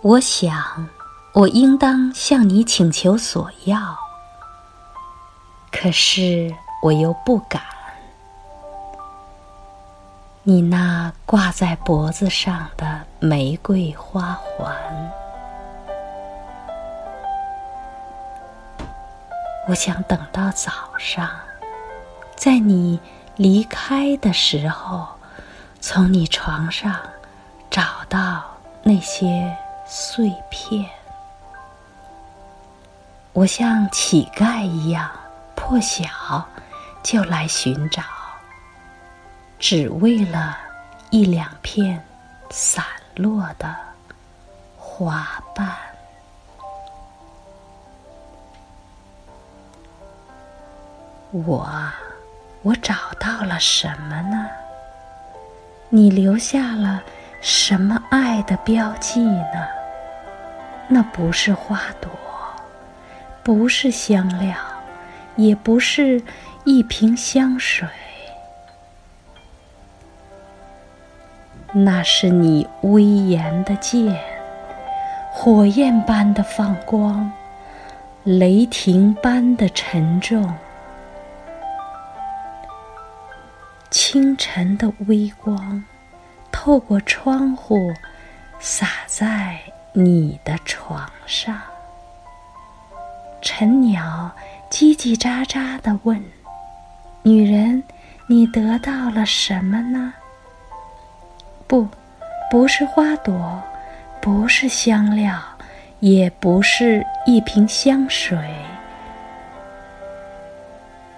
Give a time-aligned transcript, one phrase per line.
[0.00, 0.88] 我想，
[1.32, 3.98] 我应当向你请求索要，
[5.72, 7.60] 可是我又不敢。
[10.44, 14.72] 你那挂在脖子上的玫瑰花环，
[19.66, 21.28] 我想等到早上，
[22.36, 23.00] 在你
[23.34, 25.08] 离开的时候，
[25.80, 26.94] 从你床上
[27.68, 28.44] 找到
[28.84, 29.54] 那些
[29.88, 30.88] 碎片。
[33.32, 35.10] 我像乞丐一样
[35.56, 36.46] 破晓
[37.02, 38.02] 就来寻找。
[39.58, 40.56] 只为了
[41.10, 42.04] 一两片
[42.50, 42.84] 散
[43.16, 43.74] 落的
[44.76, 45.74] 花瓣，
[51.32, 51.68] 我，
[52.62, 54.48] 我找到了什么呢？
[55.88, 57.02] 你留下了
[57.40, 59.77] 什么爱的标记呢？
[60.88, 62.10] 那不是花朵，
[63.42, 64.56] 不是香料，
[65.36, 66.22] 也不是
[66.64, 67.86] 一瓶香水。
[71.72, 74.18] 那是你威严的剑，
[75.30, 77.30] 火焰般的放光，
[78.24, 80.54] 雷霆般的沉重。
[83.90, 85.84] 清晨的微光，
[86.50, 87.92] 透过窗户，
[88.58, 89.58] 洒在
[89.92, 91.60] 你的床上。
[93.40, 94.30] 晨鸟
[94.70, 96.22] 叽叽喳喳地问
[97.22, 97.82] ：“女人，
[98.28, 100.12] 你得到了什么呢？”
[101.66, 101.86] 不，
[102.50, 103.62] 不是花朵，
[104.20, 105.40] 不是香料，
[106.00, 108.38] 也不是一瓶香水，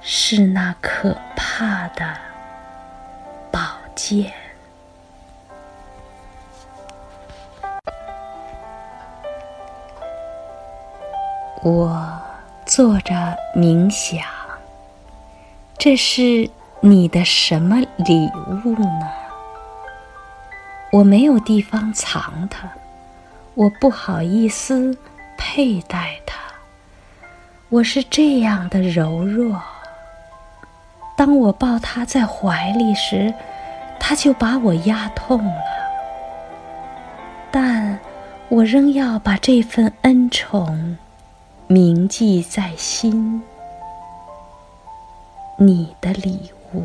[0.00, 2.16] 是那可怕的
[3.50, 3.60] 宝
[3.94, 4.32] 剑。
[11.62, 12.20] 我
[12.64, 14.24] 坐着冥想，
[15.76, 16.48] 这是
[16.80, 18.30] 你的什么礼
[18.64, 19.10] 物呢？
[20.92, 22.68] 我没有地方藏它，
[23.54, 24.96] 我不好意思
[25.36, 26.38] 佩戴它。
[27.70, 29.60] 我是这样的柔弱，
[31.16, 33.34] 当我抱它在怀里时，
[33.98, 35.62] 它就把我压痛了。
[37.50, 37.98] 但
[38.48, 40.96] 我仍要把这份恩宠
[41.70, 43.42] 铭记在心。
[45.58, 46.82] 你的礼物，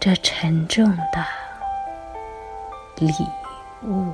[0.00, 1.24] 这沉重的。
[2.96, 3.12] 礼
[3.84, 4.12] 物。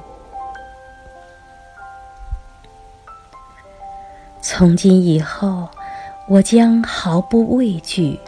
[4.43, 5.71] 从今以后，
[6.29, 8.21] 我将毫不畏惧，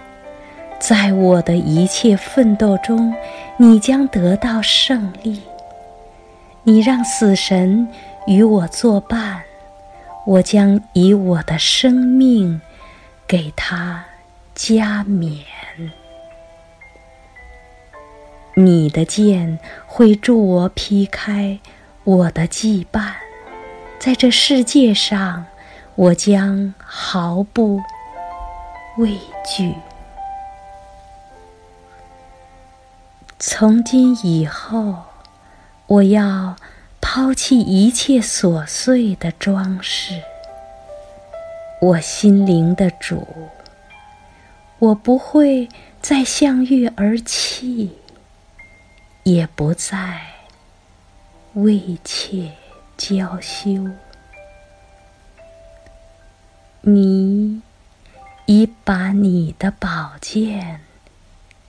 [0.78, 3.14] 在我的一切奋斗中，
[3.58, 5.42] 你将得到胜利。
[6.62, 7.86] 你让死神
[8.26, 9.42] 与我作伴，
[10.26, 12.60] 我将以我的生命
[13.28, 14.04] 给他
[14.56, 15.44] 加冕。
[18.54, 21.60] 你的剑会助我劈开
[22.02, 23.12] 我的羁绊，
[24.00, 25.46] 在这世界上，
[25.94, 27.80] 我将毫不
[28.98, 29.74] 畏惧。
[33.38, 35.04] 从今以后，
[35.86, 36.56] 我要
[37.16, 40.20] 抛弃一切琐碎的装饰。
[41.80, 43.26] 我心灵的主，
[44.78, 45.66] 我不会
[46.02, 47.96] 再向月而泣。
[49.22, 50.20] 也不再
[51.54, 52.52] 畏怯
[52.98, 53.88] 娇羞，
[56.82, 57.62] 你
[58.44, 60.82] 已把你的宝剑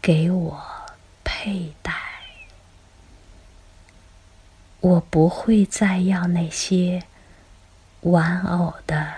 [0.01, 0.61] 给我
[1.23, 1.93] 佩戴，
[4.87, 7.03] 我不会再要那些
[8.01, 9.15] 玩偶的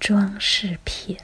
[0.00, 1.16] 装饰品。